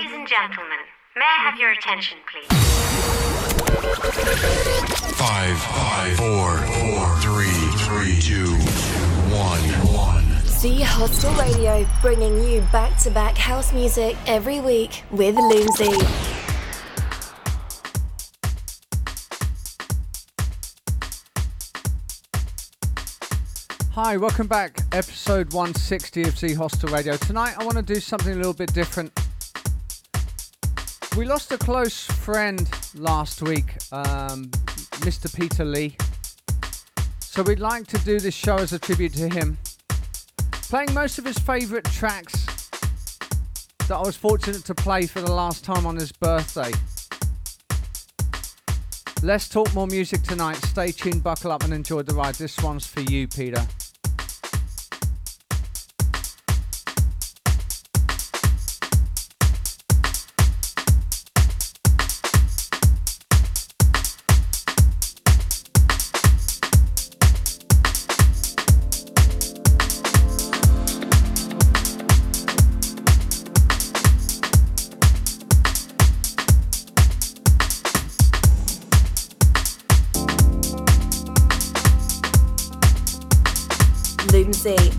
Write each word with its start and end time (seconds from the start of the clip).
Ladies 0.00 0.16
and 0.16 0.26
gentlemen, 0.26 0.78
may 1.14 1.26
I 1.26 1.50
have 1.50 1.60
your 1.60 1.72
attention, 1.72 2.16
please? 2.32 2.46
Five, 5.18 5.58
five, 5.58 6.16
four, 6.16 6.56
four, 6.56 7.16
three, 7.18 7.52
three, 7.84 8.18
two, 8.18 8.54
one, 9.30 9.60
one. 9.94 10.24
Z 10.46 10.80
Hostel 10.80 11.34
Radio, 11.34 11.86
bringing 12.00 12.42
you 12.42 12.62
back 12.72 12.96
to 13.00 13.10
back 13.10 13.36
house 13.36 13.74
music 13.74 14.16
every 14.26 14.60
week 14.60 15.04
with 15.10 15.36
Loomsy. 15.36 15.92
Hi, 23.92 24.16
welcome 24.16 24.46
back. 24.46 24.80
Episode 24.92 25.52
160 25.52 26.22
of 26.22 26.38
Z 26.38 26.54
Hostel 26.54 26.88
Radio. 26.88 27.18
Tonight 27.18 27.56
I 27.58 27.64
want 27.64 27.76
to 27.76 27.82
do 27.82 28.00
something 28.00 28.32
a 28.32 28.36
little 28.36 28.54
bit 28.54 28.72
different. 28.72 29.12
We 31.16 31.24
lost 31.24 31.50
a 31.50 31.58
close 31.58 32.04
friend 32.04 32.68
last 32.94 33.42
week, 33.42 33.74
um, 33.90 34.46
Mr. 35.02 35.34
Peter 35.34 35.64
Lee. 35.64 35.96
So 37.18 37.42
we'd 37.42 37.58
like 37.58 37.86
to 37.88 37.98
do 37.98 38.20
this 38.20 38.34
show 38.34 38.56
as 38.56 38.72
a 38.72 38.78
tribute 38.78 39.14
to 39.14 39.28
him. 39.28 39.58
Playing 40.52 40.94
most 40.94 41.18
of 41.18 41.24
his 41.24 41.36
favourite 41.36 41.84
tracks 41.86 42.46
that 43.88 43.96
I 43.96 44.00
was 44.00 44.16
fortunate 44.16 44.64
to 44.66 44.74
play 44.74 45.06
for 45.06 45.20
the 45.20 45.32
last 45.32 45.64
time 45.64 45.84
on 45.84 45.96
his 45.96 46.12
birthday. 46.12 46.70
Let's 49.22 49.48
talk 49.48 49.74
more 49.74 49.88
music 49.88 50.22
tonight. 50.22 50.56
Stay 50.56 50.92
tuned, 50.92 51.24
buckle 51.24 51.50
up, 51.50 51.64
and 51.64 51.74
enjoy 51.74 52.02
the 52.02 52.14
ride. 52.14 52.36
This 52.36 52.56
one's 52.62 52.86
for 52.86 53.00
you, 53.00 53.26
Peter. 53.26 53.66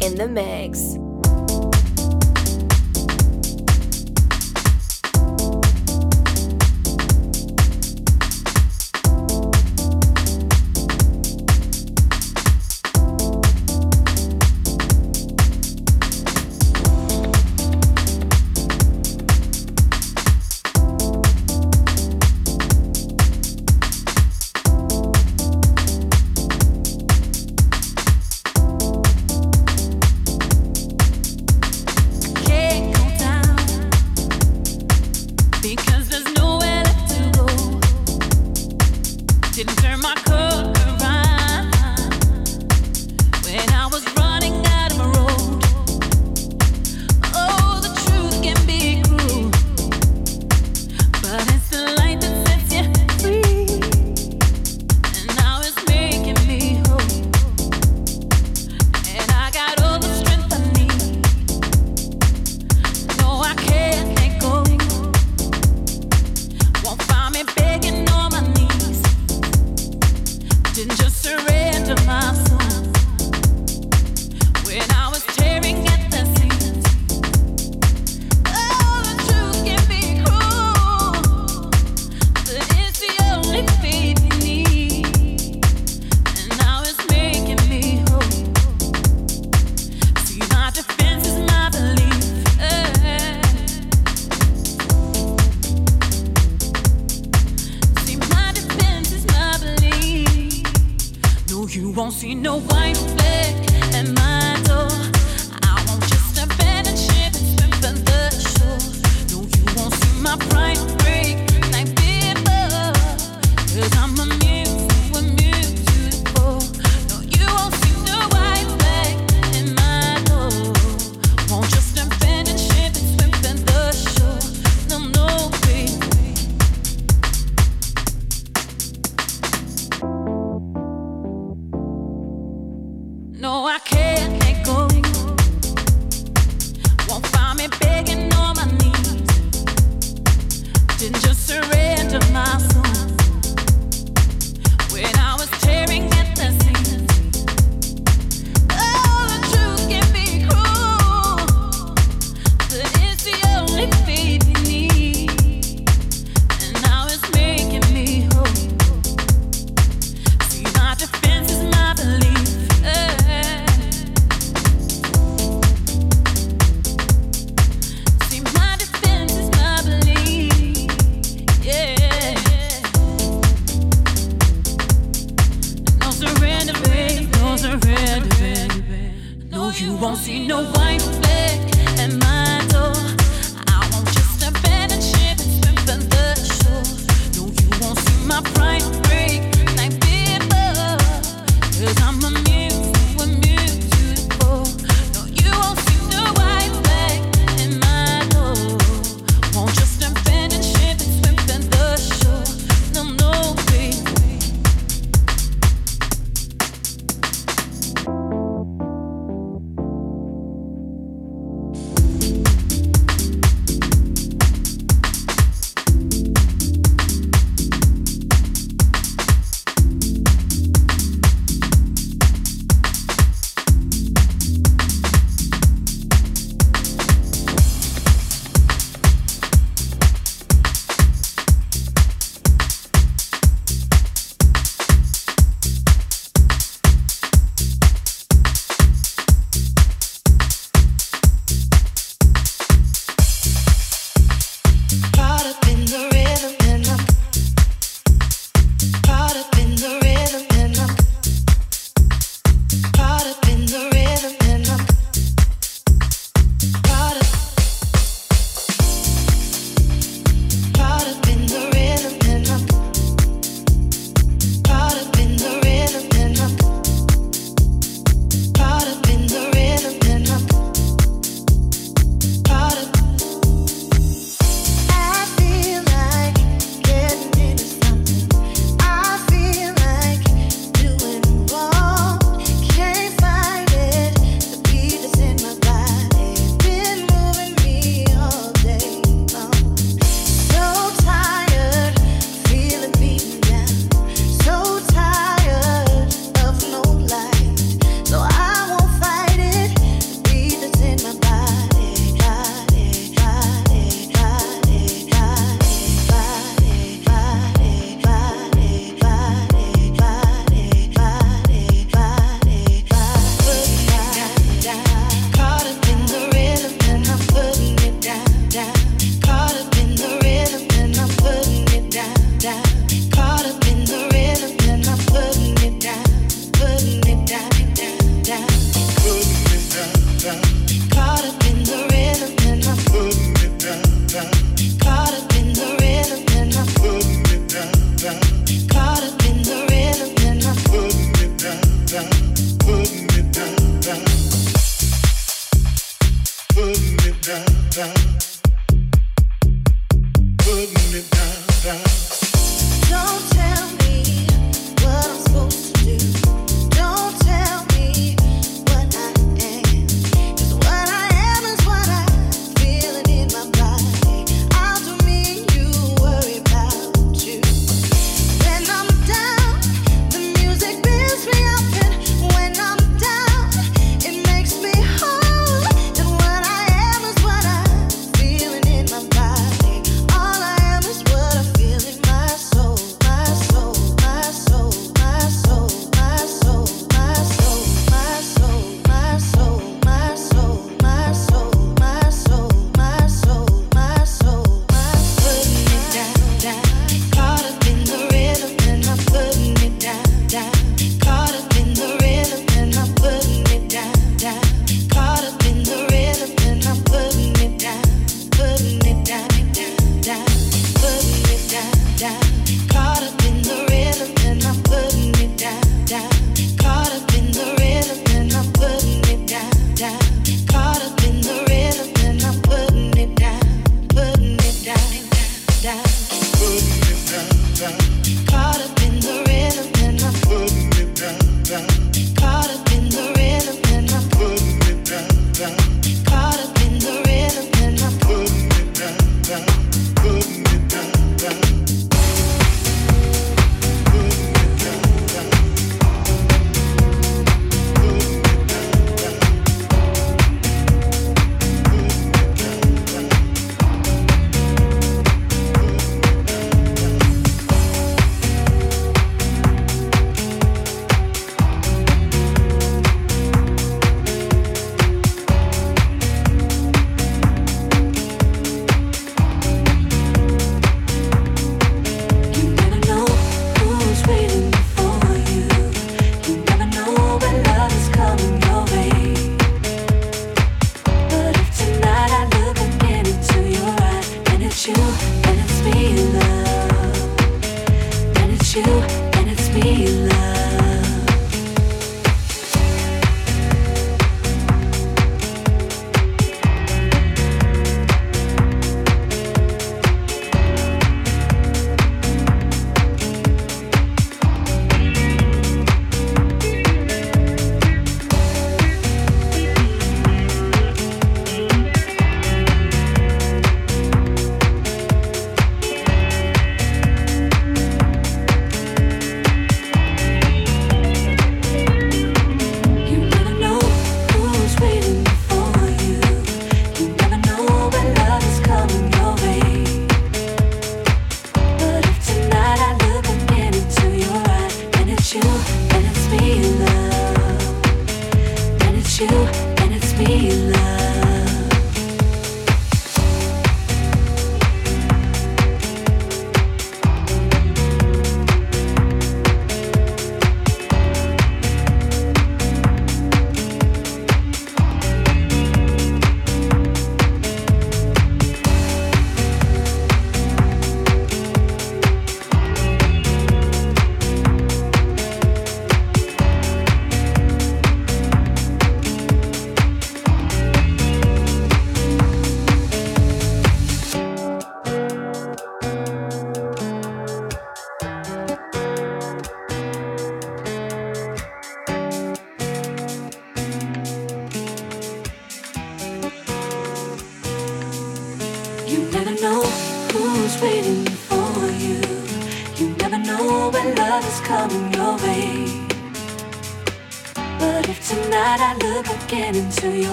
In 0.00 0.14
the 0.14 0.26
mix. 0.26 1.09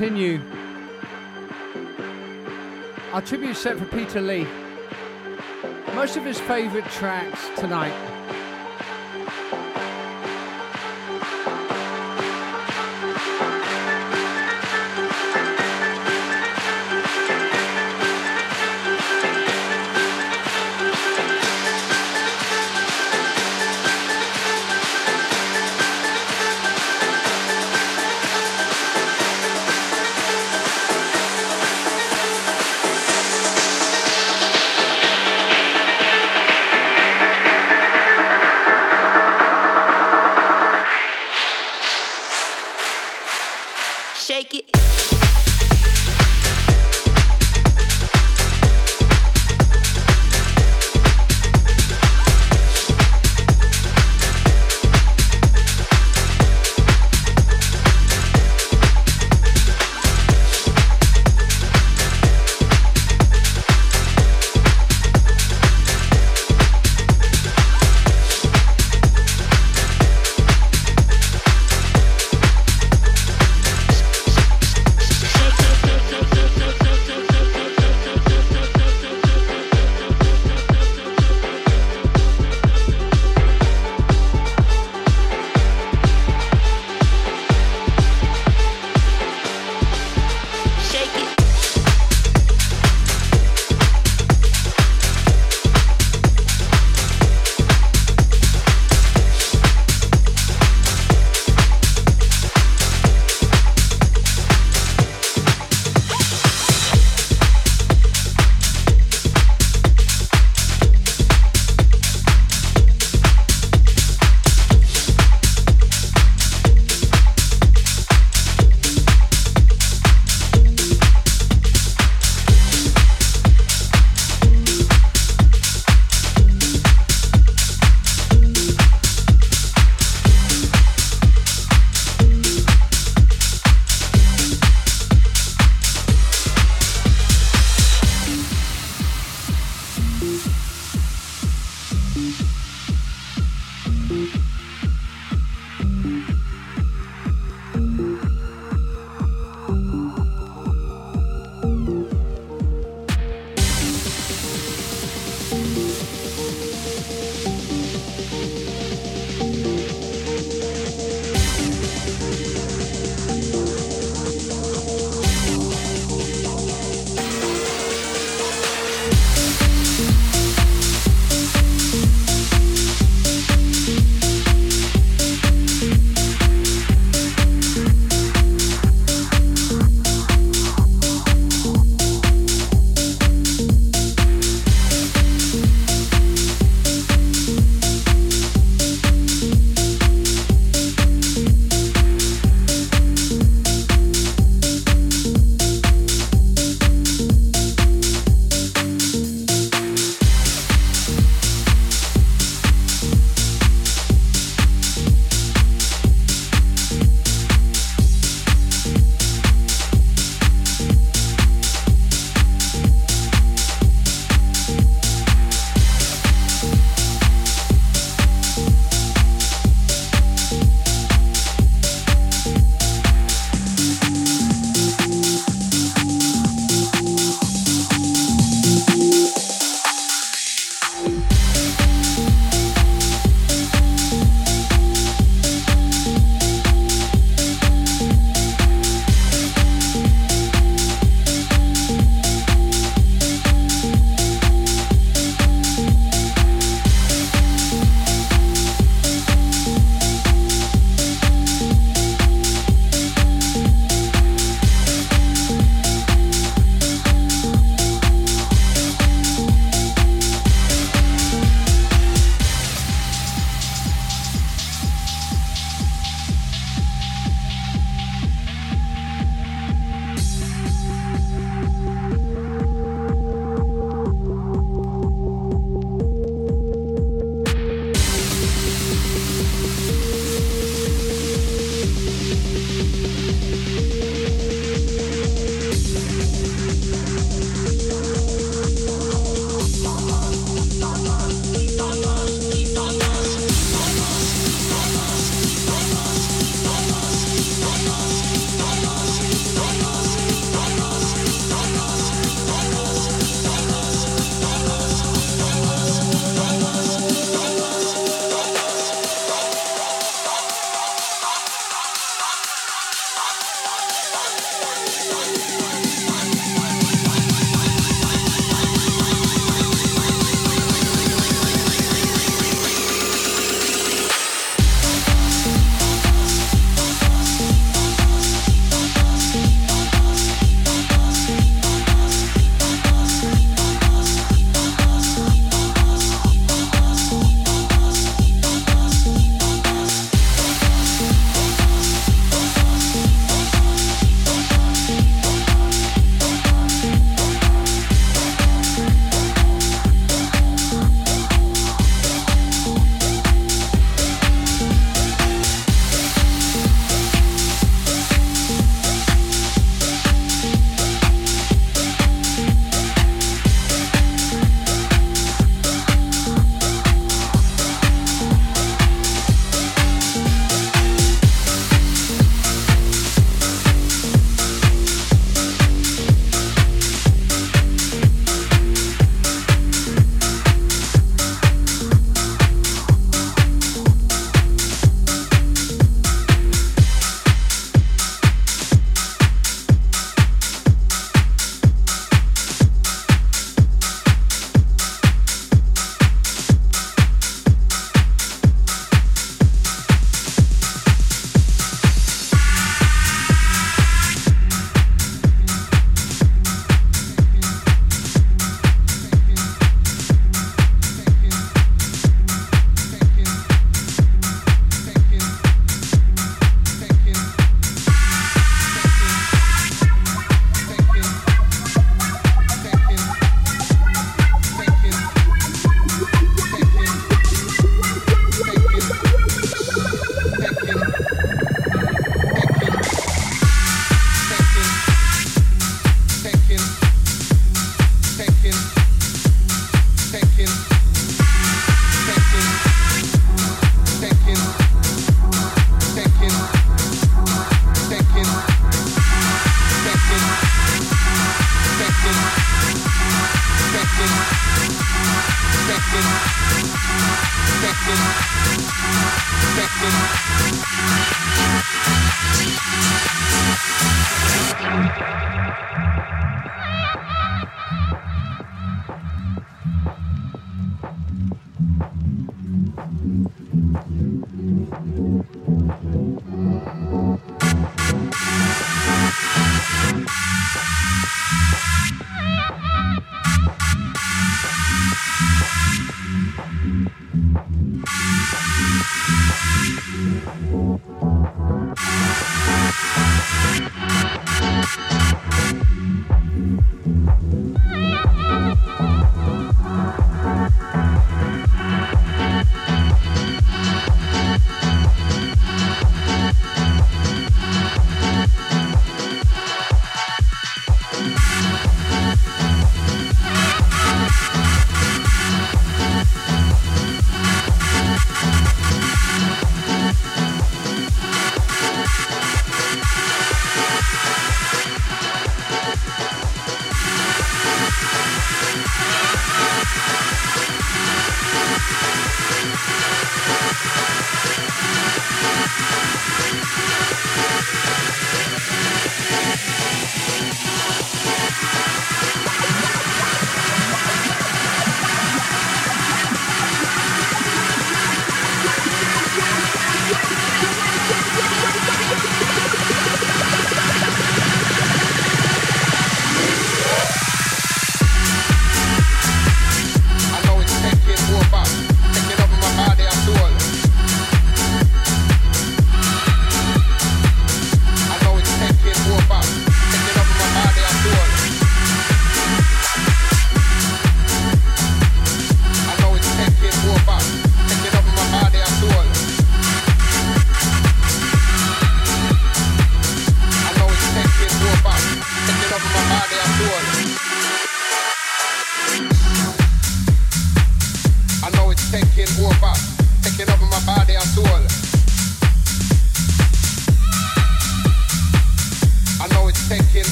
Continue 0.00 0.40
our 3.12 3.20
tribute 3.20 3.54
set 3.54 3.78
for 3.78 3.84
Peter 3.84 4.18
Lee. 4.18 4.46
Most 5.94 6.16
of 6.16 6.24
his 6.24 6.40
favourite 6.40 6.90
tracks 6.92 7.50
tonight 7.60 7.92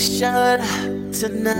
celebration 0.00 1.12
tonight. 1.12 1.59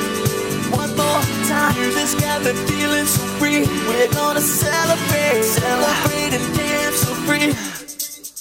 Music's 1.51 2.15
got 2.15 2.43
me 2.43 2.53
feeling 2.65 3.05
so 3.05 3.19
free. 3.35 3.67
We're 3.87 4.07
gonna 4.13 4.39
celebrate, 4.39 5.43
celebrate 5.43 6.31
and 6.31 6.47
dance 6.55 7.03
so 7.03 7.11
free. 7.27 7.51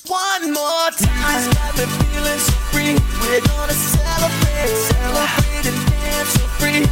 One 0.07 0.53
more 0.55 0.91
time. 0.95 1.43
Got 1.51 1.75
me 1.75 1.87
feeling 1.91 2.39
so 2.39 2.55
free. 2.71 2.95
We're 3.19 3.43
gonna 3.51 3.75
celebrate, 3.75 4.71
celebrate 4.95 5.67
and 5.67 5.81
dance 5.91 6.31
so 6.39 6.47
free. 6.63 6.87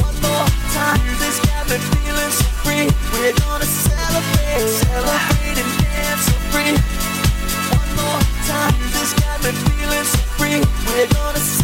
One 0.00 0.16
more 0.24 0.48
time, 0.72 1.04
this 1.20 1.36
me 1.44 1.76
feeling 1.76 2.32
so 2.32 2.48
free. 2.64 2.88
We're 3.12 3.36
gonna 3.36 3.68
celebrate, 3.68 4.64
celebrate 4.80 5.58
and 5.60 5.72
dance 5.76 6.24
so 6.24 6.36
free. 6.48 6.72
One 7.76 7.90
more 8.00 8.20
time, 8.48 8.80
this 8.96 9.12
me 9.44 9.52
feeling 9.76 10.06
so 10.08 10.20
free. 10.40 10.58
We're 10.88 11.08
gonna 11.12 11.57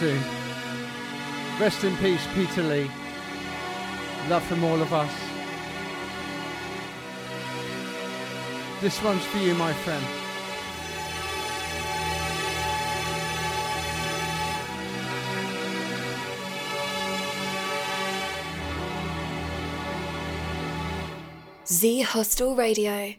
Rest 0.00 1.82
in 1.82 1.96
peace, 1.96 2.24
Peter 2.32 2.62
Lee. 2.62 2.88
Love 4.28 4.44
from 4.44 4.62
all 4.62 4.80
of 4.80 4.92
us. 4.92 5.10
This 8.80 9.02
one's 9.02 9.24
for 9.24 9.38
you, 9.38 9.54
my 9.54 9.72
friend. 9.72 10.04
Z 21.66 22.02
Hostel 22.02 22.54
Radio. 22.54 23.14